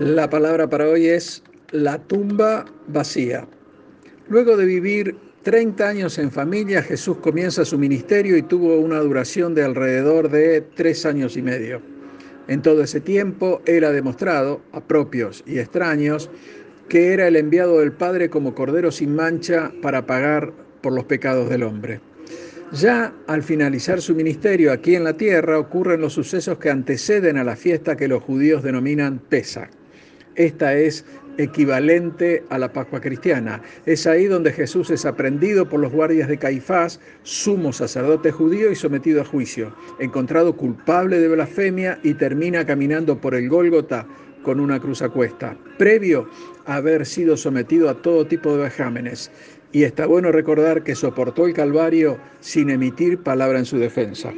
La 0.00 0.28
palabra 0.28 0.68
para 0.68 0.88
hoy 0.88 1.06
es 1.06 1.42
la 1.70 1.98
tumba 1.98 2.64
vacía. 2.88 3.46
Luego 4.28 4.56
de 4.56 4.64
vivir 4.64 5.16
30 5.44 5.86
años 5.86 6.18
en 6.18 6.30
familia, 6.32 6.82
Jesús 6.82 7.18
comienza 7.18 7.66
su 7.66 7.78
ministerio 7.78 8.38
y 8.38 8.42
tuvo 8.42 8.78
una 8.78 8.98
duración 9.00 9.54
de 9.54 9.62
alrededor 9.62 10.30
de 10.30 10.62
tres 10.62 11.04
años 11.04 11.36
y 11.36 11.42
medio. 11.42 11.82
En 12.48 12.62
todo 12.62 12.82
ese 12.82 12.98
tiempo, 12.98 13.60
ha 13.66 13.90
demostrado, 13.90 14.62
a 14.72 14.80
propios 14.80 15.44
y 15.46 15.58
extraños, 15.58 16.30
que 16.88 17.12
era 17.12 17.28
el 17.28 17.36
enviado 17.36 17.80
del 17.80 17.92
Padre 17.92 18.30
como 18.30 18.54
Cordero 18.54 18.90
sin 18.90 19.14
mancha 19.14 19.70
para 19.82 20.06
pagar 20.06 20.50
por 20.80 20.94
los 20.94 21.04
pecados 21.04 21.50
del 21.50 21.62
hombre. 21.62 22.00
Ya 22.72 23.12
al 23.26 23.42
finalizar 23.42 24.00
su 24.00 24.14
ministerio 24.14 24.72
aquí 24.72 24.94
en 24.94 25.04
la 25.04 25.18
tierra 25.18 25.58
ocurren 25.58 26.00
los 26.00 26.14
sucesos 26.14 26.56
que 26.56 26.70
anteceden 26.70 27.36
a 27.36 27.44
la 27.44 27.54
fiesta 27.54 27.96
que 27.96 28.08
los 28.08 28.22
judíos 28.22 28.62
denominan 28.62 29.18
Pesach. 29.18 29.68
Esta 30.36 30.74
es 30.74 31.04
equivalente 31.38 32.44
a 32.50 32.58
la 32.58 32.72
Pascua 32.72 33.00
cristiana. 33.00 33.62
Es 33.86 34.06
ahí 34.06 34.26
donde 34.26 34.52
Jesús 34.52 34.90
es 34.90 35.04
aprendido 35.04 35.68
por 35.68 35.80
los 35.80 35.92
guardias 35.92 36.28
de 36.28 36.38
Caifás, 36.38 37.00
sumo 37.22 37.72
sacerdote 37.72 38.30
judío 38.30 38.70
y 38.70 38.76
sometido 38.76 39.22
a 39.22 39.24
juicio, 39.24 39.74
encontrado 39.98 40.56
culpable 40.56 41.18
de 41.18 41.28
blasfemia 41.28 41.98
y 42.02 42.14
termina 42.14 42.64
caminando 42.64 43.20
por 43.20 43.34
el 43.34 43.48
Gólgota 43.48 44.06
con 44.42 44.60
una 44.60 44.78
cruz 44.78 45.02
a 45.02 45.08
cuesta, 45.08 45.56
previo 45.78 46.28
a 46.66 46.76
haber 46.76 47.06
sido 47.06 47.36
sometido 47.36 47.88
a 47.88 48.02
todo 48.02 48.26
tipo 48.26 48.56
de 48.56 48.64
vejámenes. 48.64 49.30
Y 49.72 49.82
está 49.82 50.06
bueno 50.06 50.30
recordar 50.30 50.84
que 50.84 50.94
soportó 50.94 51.46
el 51.46 51.54
Calvario 51.54 52.18
sin 52.40 52.70
emitir 52.70 53.18
palabra 53.18 53.58
en 53.58 53.64
su 53.64 53.78
defensa. 53.78 54.32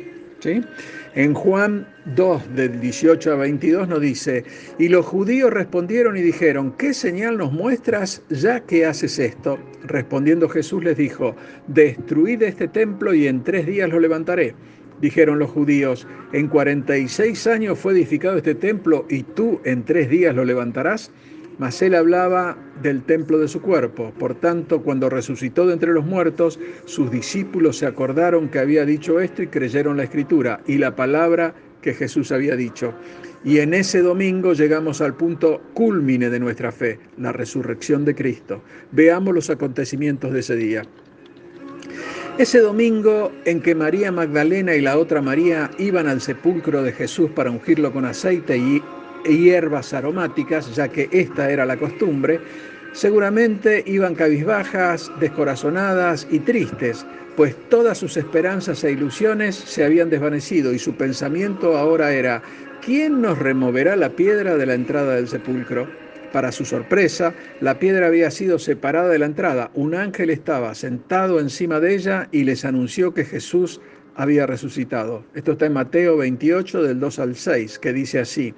En 1.15 1.35
Juan 1.35 1.87
2, 2.15 2.55
del 2.55 2.81
18 2.81 3.33
a 3.33 3.37
22 3.37 3.89
nos 3.89 4.01
dice, 4.01 4.45
y 4.79 4.89
los 4.89 5.07
judíos 5.07 5.53
respondieron 5.53 6.17
y 6.17 6.23
dijeron, 6.23 6.73
¿qué 6.77 6.93
señal 6.93 7.39
nos 7.39 7.53
muestras 7.53 8.23
ya 8.29 8.61
que 8.61 8.85
haces 8.85 9.19
esto? 9.19 9.59
Respondiendo 9.85 10.49
Jesús 10.49 10.85
les 10.85 10.97
dijo, 10.97 11.35
destruid 11.69 12.43
este 12.43 12.69
templo 12.69 13.15
y 13.15 13.27
en 13.27 13.43
tres 13.43 13.67
días 13.67 13.89
lo 13.89 13.99
levantaré. 13.99 14.55
Dijeron 15.01 15.39
los 15.39 15.51
judíos, 15.51 16.07
en 16.33 16.49
46 16.49 17.47
años 17.47 17.79
fue 17.79 17.93
edificado 17.93 18.37
este 18.37 18.55
templo 18.55 19.05
y 19.11 19.23
tú 19.23 19.61
en 19.65 19.85
tres 19.85 20.09
días 20.09 20.35
lo 20.35 20.45
levantarás. 20.45 21.11
Mas 21.59 21.81
él 21.83 21.95
hablaba 21.95 22.57
del 22.83 23.03
templo 23.03 23.39
de 23.39 23.49
su 23.49 23.63
cuerpo. 23.63 24.13
Por 24.19 24.35
tanto, 24.35 24.83
cuando 24.83 25.09
resucitó 25.09 25.67
de 25.67 25.73
entre 25.73 25.93
los 25.93 26.05
muertos, 26.05 26.59
sus 26.85 27.11
discípulos 27.11 27.79
se 27.79 27.87
acordaron 27.87 28.49
que 28.49 28.59
había 28.59 28.85
dicho 28.85 29.21
esto 29.21 29.43
y 29.43 29.47
creyeron 29.47 29.97
la 29.97 30.05
escritura 30.05 30.61
y 30.67 30.79
la 30.79 30.95
palabra 30.95 31.55
que 31.81 31.95
Jesús 31.95 32.33
había 32.33 32.57
dicho. 32.57 32.93
Y 33.45 33.61
en 33.61 33.75
ese 33.75 34.03
domingo 34.03 34.55
llegamos 34.55 35.01
al 35.01 35.15
punto 35.15 35.63
culmine 35.73 36.31
de 36.31 36.41
nuestra 36.41 36.73
fe, 36.73 36.99
la 37.17 37.33
resurrección 37.33 38.05
de 38.05 38.15
Cristo. 38.15 38.63
Veamos 38.91 39.35
los 39.35 39.51
acontecimientos 39.51 40.33
de 40.33 40.41
ese 40.41 40.57
día. 40.57 40.83
Ese 42.39 42.59
domingo 42.59 43.33
en 43.47 43.63
que 43.63 43.75
María 43.75 44.13
Magdalena 44.13 44.75
y 44.75 44.83
la 44.83 44.99
otra 44.99 45.23
María 45.23 45.71
iban 45.79 46.07
al 46.07 46.21
sepulcro 46.21 46.83
de 46.83 46.93
Jesús 46.93 47.31
para 47.31 47.51
ungirlo 47.51 47.93
con 47.93 48.05
aceite 48.05 48.59
y 48.59 48.83
hierbas 49.29 49.93
aromáticas, 49.93 50.75
ya 50.75 50.89
que 50.89 51.09
esta 51.13 51.51
era 51.51 51.65
la 51.67 51.77
costumbre, 51.77 52.41
seguramente 52.93 53.83
iban 53.87 54.15
cabizbajas, 54.15 55.11
descorazonadas 55.21 56.27
y 56.31 56.39
tristes, 56.41 57.05
pues 57.37 57.55
todas 57.69 57.99
sus 57.99 58.17
esperanzas 58.17 58.83
e 58.85 58.93
ilusiones 58.93 59.55
se 59.55 59.85
habían 59.85 60.09
desvanecido 60.09 60.73
y 60.73 60.79
su 60.79 60.95
pensamiento 60.95 61.77
ahora 61.77 62.13
era, 62.13 62.43
¿quién 62.85 63.21
nos 63.21 63.39
removerá 63.39 63.97
la 63.97 64.11
piedra 64.11 64.57
de 64.57 64.67
la 64.67 64.75
entrada 64.75 65.17
del 65.17 65.29
sepulcro? 65.29 65.87
Para 66.33 66.53
su 66.53 66.65
sorpresa, 66.65 67.35
la 67.61 67.79
piedra 67.79 68.09
había 68.09 68.31
sido 68.31 68.59
separada 68.59 69.09
de 69.09 69.19
la 69.19 69.27
entrada. 69.27 69.71
Un 69.75 69.95
ángel 69.95 70.31
estaba 70.31 70.75
sentado 70.75 71.41
encima 71.41 71.81
de 71.81 71.95
ella 71.95 72.29
y 72.33 72.45
les 72.45 72.65
anunció 72.65 73.15
que 73.15 73.25
Jesús 73.25 73.81
había 74.17 74.47
resucitado. 74.47 75.23
Esto 75.35 75.53
está 75.53 75.67
en 75.67 75.75
Mateo 75.75 76.17
28 76.17 76.83
del 76.83 76.99
2 76.99 77.19
al 77.19 77.37
6, 77.37 77.79
que 77.79 77.93
dice 77.93 78.19
así. 78.19 78.55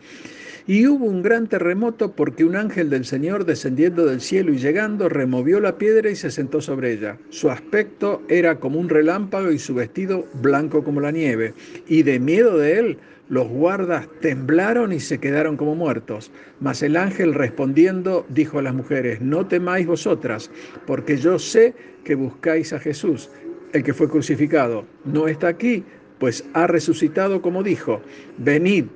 Y 0.67 0.87
hubo 0.87 1.07
un 1.07 1.23
gran 1.23 1.47
terremoto 1.47 2.13
porque 2.13 2.45
un 2.45 2.55
ángel 2.55 2.91
del 2.91 3.07
Señor 3.07 3.47
descendiendo 3.47 4.05
del 4.05 4.21
cielo 4.21 4.53
y 4.53 4.59
llegando 4.59 5.09
removió 5.09 5.61
la 5.61 5.79
piedra 5.79 6.11
y 6.11 6.17
se 6.17 6.31
sentó 6.31 6.61
sobre 6.61 6.93
ella. 6.93 7.17
Su 7.31 7.51
aspecto 7.51 8.23
era 8.29 8.61
como 8.61 8.79
un 8.79 8.91
relámpago 8.91 9.51
y 9.51 9.59
su 9.59 9.75
vestido 9.75 10.27
blanco 10.43 10.85
como 10.85 11.01
la 11.01 11.11
nieve. 11.11 11.55
Y 11.89 12.03
de 12.03 12.21
miedo 12.21 12.59
de 12.59 12.79
él, 12.79 12.99
los 13.31 13.49
guardas 13.49 14.09
temblaron 14.21 14.93
y 14.93 15.01
se 15.01 15.19
quedaron 15.19 15.57
como 15.57 15.75
muertos. 15.75 16.31
Mas 16.61 16.83
el 16.83 16.99
ángel 16.99 17.33
respondiendo 17.33 18.27
dijo 18.29 18.59
a 18.59 18.63
las 18.63 18.75
mujeres, 18.75 19.23
no 19.23 19.47
temáis 19.47 19.87
vosotras, 19.87 20.51
porque 20.87 21.17
yo 21.17 21.39
sé 21.39 21.75
que 22.05 22.15
buscáis 22.15 22.75
a 22.75 22.79
Jesús, 22.79 23.31
el 23.73 23.83
que 23.83 23.95
fue 23.95 24.09
crucificado. 24.09 24.85
No 25.05 25.29
está 25.29 25.49
aquí, 25.49 25.85
pues 26.19 26.45
ha 26.55 26.67
resucitado 26.67 27.43
como 27.43 27.63
dijo. 27.63 28.01
Venid, 28.39 28.87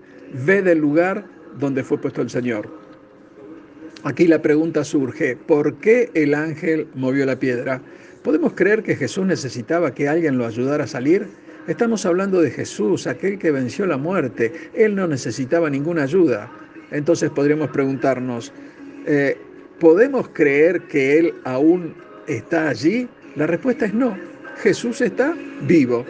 ved 0.45 0.67
el 0.67 0.79
lugar 0.79 1.25
donde 1.59 1.85
fue 1.85 1.99
puesto 1.99 2.23
el 2.23 2.31
Señor. 2.31 2.69
Aquí 4.05 4.27
la 4.27 4.43
pregunta 4.43 4.83
surge, 4.83 5.37
¿por 5.37 5.77
qué 5.77 6.11
el 6.15 6.35
ángel 6.35 6.89
movió 6.95 7.25
la 7.25 7.39
piedra? 7.39 7.81
¿Podemos 8.23 8.53
creer 8.55 8.83
que 8.83 8.97
Jesús 8.97 9.27
necesitaba 9.27 9.95
que 9.95 10.09
alguien 10.09 10.39
lo 10.39 10.47
ayudara 10.47 10.85
a 10.85 10.89
salir? 10.89 11.29
Estamos 11.69 12.05
hablando 12.05 12.41
de 12.41 12.51
Jesús, 12.51 13.07
aquel 13.07 13.39
que 13.39 13.53
venció 13.53 13.87
la 13.87 13.97
muerte. 13.97 14.53
Él 14.75 14.97
no 14.97 15.07
necesitaba 15.07 15.71
ninguna 15.71 16.03
ayuda. 16.03 16.51
Entonces 16.91 17.31
podríamos 17.31 17.71
preguntarnos, 17.71 18.53
eh, 19.07 19.39
¿podemos 19.79 20.29
creer 20.31 20.83
que 20.83 21.19
Él 21.19 21.35
aún 21.45 21.95
está 22.27 22.69
allí? 22.69 23.09
La 23.37 23.47
respuesta 23.47 23.87
es 23.87 23.95
no. 23.95 24.32
Jesús 24.63 25.01
está 25.01 25.35
vivo. 25.63 26.05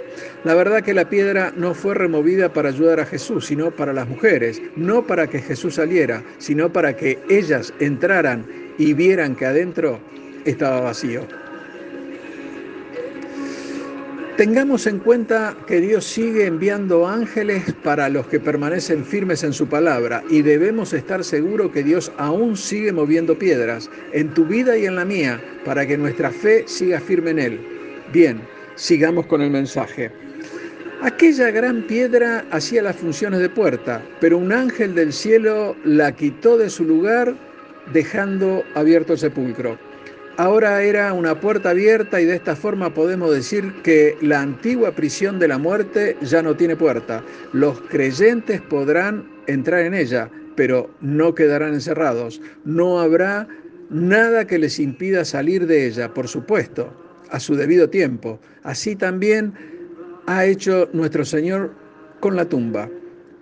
La 0.44 0.54
verdad 0.54 0.82
que 0.82 0.94
la 0.94 1.08
piedra 1.08 1.52
no 1.56 1.74
fue 1.74 1.94
removida 1.94 2.52
para 2.52 2.70
ayudar 2.70 3.00
a 3.00 3.06
Jesús, 3.06 3.46
sino 3.46 3.70
para 3.70 3.92
las 3.92 4.08
mujeres, 4.08 4.60
no 4.76 5.06
para 5.06 5.26
que 5.26 5.40
Jesús 5.40 5.76
saliera, 5.76 6.22
sino 6.38 6.72
para 6.72 6.96
que 6.96 7.18
ellas 7.28 7.72
entraran 7.80 8.44
y 8.78 8.92
vieran 8.94 9.36
que 9.36 9.46
adentro 9.46 10.00
estaba 10.44 10.80
vacío. 10.80 11.22
Tengamos 14.36 14.86
en 14.86 14.98
cuenta 14.98 15.54
que 15.66 15.80
Dios 15.80 16.06
sigue 16.06 16.46
enviando 16.46 17.06
ángeles 17.06 17.62
para 17.84 18.08
los 18.08 18.26
que 18.26 18.40
permanecen 18.40 19.04
firmes 19.04 19.44
en 19.44 19.52
su 19.52 19.68
palabra 19.68 20.24
y 20.30 20.40
debemos 20.40 20.94
estar 20.94 21.22
seguros 21.22 21.70
que 21.70 21.82
Dios 21.82 22.10
aún 22.16 22.56
sigue 22.56 22.92
moviendo 22.92 23.38
piedras 23.38 23.90
en 24.12 24.32
tu 24.32 24.46
vida 24.46 24.78
y 24.78 24.86
en 24.86 24.96
la 24.96 25.04
mía 25.04 25.38
para 25.66 25.86
que 25.86 25.98
nuestra 25.98 26.30
fe 26.30 26.64
siga 26.66 26.98
firme 26.98 27.32
en 27.32 27.38
Él. 27.38 27.81
Bien, 28.10 28.40
sigamos 28.74 29.26
con 29.26 29.40
el 29.42 29.50
mensaje. 29.50 30.10
Aquella 31.02 31.50
gran 31.50 31.82
piedra 31.82 32.44
hacía 32.50 32.82
las 32.82 32.96
funciones 32.96 33.40
de 33.40 33.48
puerta, 33.48 34.02
pero 34.20 34.38
un 34.38 34.52
ángel 34.52 34.94
del 34.94 35.12
cielo 35.12 35.74
la 35.84 36.12
quitó 36.12 36.56
de 36.58 36.70
su 36.70 36.84
lugar 36.84 37.34
dejando 37.92 38.62
abierto 38.74 39.14
el 39.14 39.18
sepulcro. 39.18 39.78
Ahora 40.36 40.82
era 40.82 41.12
una 41.12 41.40
puerta 41.40 41.70
abierta 41.70 42.20
y 42.20 42.24
de 42.24 42.36
esta 42.36 42.54
forma 42.54 42.94
podemos 42.94 43.34
decir 43.34 43.72
que 43.82 44.16
la 44.20 44.40
antigua 44.40 44.92
prisión 44.92 45.38
de 45.38 45.48
la 45.48 45.58
muerte 45.58 46.16
ya 46.22 46.42
no 46.42 46.54
tiene 46.54 46.76
puerta. 46.76 47.22
Los 47.52 47.80
creyentes 47.82 48.60
podrán 48.60 49.28
entrar 49.46 49.80
en 49.80 49.94
ella, 49.94 50.30
pero 50.54 50.88
no 51.00 51.34
quedarán 51.34 51.74
encerrados. 51.74 52.40
No 52.64 53.00
habrá 53.00 53.48
nada 53.90 54.46
que 54.46 54.58
les 54.58 54.78
impida 54.78 55.24
salir 55.24 55.66
de 55.66 55.86
ella, 55.86 56.14
por 56.14 56.28
supuesto 56.28 57.01
a 57.32 57.40
su 57.40 57.56
debido 57.56 57.90
tiempo. 57.90 58.38
Así 58.62 58.94
también 58.94 59.54
ha 60.26 60.44
hecho 60.44 60.88
nuestro 60.92 61.24
Señor 61.24 61.72
con 62.20 62.36
la 62.36 62.44
tumba. 62.44 62.88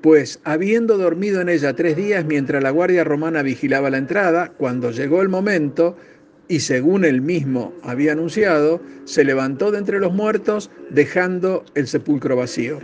Pues 0.00 0.40
habiendo 0.44 0.96
dormido 0.96 1.42
en 1.42 1.50
ella 1.50 1.74
tres 1.74 1.96
días 1.96 2.24
mientras 2.24 2.62
la 2.62 2.70
guardia 2.70 3.04
romana 3.04 3.42
vigilaba 3.42 3.90
la 3.90 3.98
entrada, 3.98 4.52
cuando 4.56 4.92
llegó 4.92 5.20
el 5.20 5.28
momento, 5.28 5.96
y 6.48 6.60
según 6.60 7.04
él 7.04 7.20
mismo 7.20 7.74
había 7.82 8.12
anunciado, 8.12 8.80
se 9.04 9.24
levantó 9.24 9.70
de 9.70 9.78
entre 9.78 10.00
los 10.00 10.12
muertos, 10.12 10.70
dejando 10.88 11.64
el 11.74 11.86
sepulcro 11.86 12.34
vacío. 12.36 12.78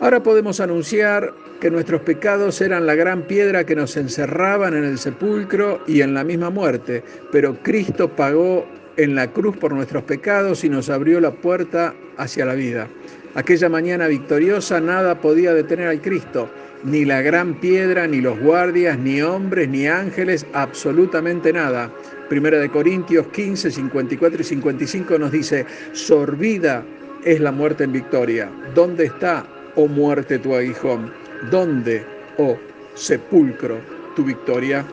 Ahora 0.00 0.22
podemos 0.22 0.60
anunciar 0.60 1.34
que 1.60 1.70
nuestros 1.70 2.02
pecados 2.02 2.60
eran 2.60 2.86
la 2.86 2.94
gran 2.94 3.22
piedra 3.26 3.64
que 3.64 3.76
nos 3.76 3.96
encerraban 3.96 4.74
en 4.74 4.84
el 4.84 4.98
sepulcro 4.98 5.80
y 5.86 6.00
en 6.00 6.14
la 6.14 6.24
misma 6.24 6.50
muerte, 6.50 7.04
pero 7.30 7.62
Cristo 7.62 8.14
pagó 8.16 8.66
en 8.96 9.14
la 9.14 9.28
cruz 9.28 9.56
por 9.56 9.72
nuestros 9.72 10.02
pecados 10.04 10.64
y 10.64 10.68
nos 10.68 10.90
abrió 10.90 11.20
la 11.20 11.30
puerta 11.30 11.94
hacia 12.16 12.44
la 12.44 12.54
vida. 12.54 12.88
Aquella 13.34 13.68
mañana 13.68 14.08
victoriosa 14.08 14.80
nada 14.80 15.20
podía 15.20 15.54
detener 15.54 15.88
al 15.88 16.02
Cristo, 16.02 16.50
ni 16.84 17.04
la 17.04 17.22
gran 17.22 17.54
piedra, 17.60 18.06
ni 18.06 18.20
los 18.20 18.38
guardias, 18.38 18.98
ni 18.98 19.22
hombres, 19.22 19.68
ni 19.68 19.86
ángeles, 19.86 20.44
absolutamente 20.52 21.52
nada. 21.52 21.90
Primera 22.28 22.58
de 22.58 22.68
Corintios 22.68 23.26
15, 23.28 23.70
54 23.70 24.40
y 24.40 24.44
55 24.44 25.18
nos 25.18 25.32
dice, 25.32 25.64
sorbida 25.92 26.84
es 27.24 27.40
la 27.40 27.52
muerte 27.52 27.84
en 27.84 27.92
victoria. 27.92 28.50
¿Dónde 28.74 29.06
está, 29.06 29.46
oh 29.76 29.86
muerte, 29.86 30.38
tu 30.38 30.54
aguijón? 30.54 31.12
¿Dónde, 31.50 32.04
oh 32.38 32.58
sepulcro, 32.94 33.78
tu 34.14 34.24
victoria? 34.24 34.84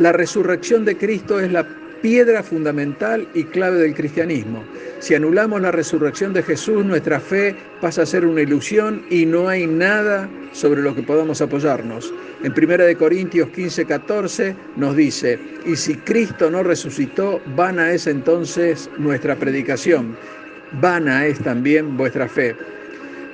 La 0.00 0.12
resurrección 0.12 0.84
de 0.84 0.96
Cristo 0.96 1.38
es 1.38 1.52
la 1.52 1.66
piedra 2.04 2.42
fundamental 2.42 3.26
y 3.32 3.44
clave 3.44 3.78
del 3.78 3.94
cristianismo. 3.94 4.62
Si 4.98 5.14
anulamos 5.14 5.62
la 5.62 5.70
resurrección 5.70 6.34
de 6.34 6.42
Jesús, 6.42 6.84
nuestra 6.84 7.18
fe 7.18 7.56
pasa 7.80 8.02
a 8.02 8.06
ser 8.06 8.26
una 8.26 8.42
ilusión 8.42 9.06
y 9.08 9.24
no 9.24 9.48
hay 9.48 9.66
nada 9.66 10.28
sobre 10.52 10.82
lo 10.82 10.94
que 10.94 11.02
podamos 11.02 11.40
apoyarnos. 11.40 12.12
En 12.42 12.52
1 12.52 12.98
Corintios 12.98 13.48
15, 13.48 13.86
14 13.86 14.54
nos 14.76 14.94
dice, 14.94 15.38
y 15.64 15.76
si 15.76 15.94
Cristo 15.94 16.50
no 16.50 16.62
resucitó, 16.62 17.40
vana 17.56 17.90
es 17.90 18.06
entonces 18.06 18.90
nuestra 18.98 19.34
predicación, 19.36 20.14
vana 20.82 21.24
es 21.24 21.38
también 21.38 21.96
vuestra 21.96 22.28
fe. 22.28 22.54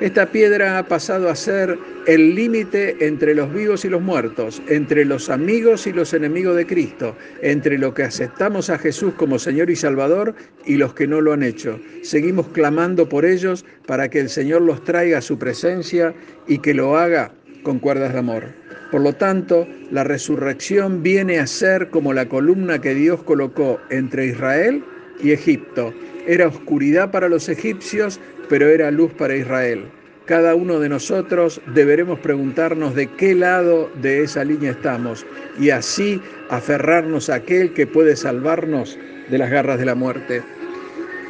Esta 0.01 0.33
piedra 0.33 0.79
ha 0.79 0.89
pasado 0.89 1.29
a 1.29 1.37
ser 1.37 1.79
el 2.07 2.35
límite 2.35 2.97
entre 3.07 3.35
los 3.35 3.53
vivos 3.53 3.85
y 3.85 3.91
los 3.91 4.01
muertos, 4.01 4.63
entre 4.67 5.05
los 5.05 5.29
amigos 5.29 5.87
y 5.87 5.93
los 5.93 6.15
enemigos 6.15 6.57
de 6.57 6.67
Cristo, 6.67 7.15
entre 7.43 7.77
los 7.77 7.93
que 7.93 8.05
aceptamos 8.05 8.71
a 8.71 8.79
Jesús 8.79 9.13
como 9.19 9.39
Señor 9.39 9.69
y 9.69 9.77
Salvador 9.77 10.35
y 10.65 10.77
los 10.77 10.95
que 10.95 11.07
no 11.07 11.21
lo 11.21 11.35
han 11.35 11.43
hecho. 11.43 11.79
Seguimos 12.03 12.49
clamando 12.49 13.11
por 13.11 13.27
ellos 13.27 13.67
para 13.87 14.09
que 14.09 14.21
el 14.21 14.31
Señor 14.31 14.63
los 14.63 14.83
traiga 14.85 15.19
a 15.19 15.23
su 15.23 15.39
presencia 15.39 16.15
y 16.49 16.61
que 16.61 16.73
lo 16.73 16.97
haga 16.97 17.33
con 17.63 17.79
cuerdas 17.79 18.15
de 18.15 18.21
amor. 18.21 18.45
Por 18.91 19.03
lo 19.03 19.13
tanto, 19.13 19.69
la 19.91 20.03
resurrección 20.03 21.03
viene 21.03 21.39
a 21.39 21.47
ser 21.47 21.91
como 21.91 22.15
la 22.15 22.27
columna 22.27 22.81
que 22.81 22.95
Dios 22.95 23.23
colocó 23.23 23.79
entre 23.91 24.29
Israel 24.29 24.83
y 25.23 25.33
Egipto. 25.33 25.93
Era 26.27 26.49
oscuridad 26.49 27.11
para 27.11 27.29
los 27.29 27.49
egipcios, 27.51 28.19
pero 28.51 28.69
era 28.69 28.91
luz 28.91 29.13
para 29.15 29.37
Israel. 29.37 29.85
Cada 30.27 30.55
uno 30.55 30.79
de 30.79 30.89
nosotros 30.89 31.61
deberemos 31.75 32.19
preguntarnos 32.19 32.95
de 32.95 33.07
qué 33.07 33.35
lado 33.35 33.91
de 34.03 34.23
esa 34.23 34.45
línea 34.45 34.73
estamos 34.73 35.25
y 35.59 35.71
así 35.71 36.21
aferrarnos 36.51 37.31
a 37.31 37.37
aquel 37.37 37.73
que 37.73 37.87
puede 37.87 38.15
salvarnos 38.15 38.99
de 39.29 39.39
las 39.39 39.51
garras 39.51 39.79
de 39.79 39.87
la 39.87 39.95
muerte. 39.95 40.43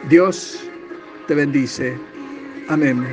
Dios 0.09 0.69
te 1.29 1.35
bendice. 1.35 1.95
Amén. 2.69 3.05